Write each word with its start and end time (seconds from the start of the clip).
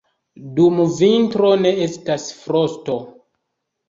Dum 0.59 0.77
vintro 1.01 1.51
ne 1.65 1.73
estas 1.87 2.25
frosto. 2.39 2.97